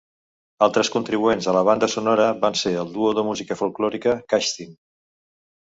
[0.67, 4.77] Altres contribuents a la banda sonora van ser el duo de música folklòrica Kashtin.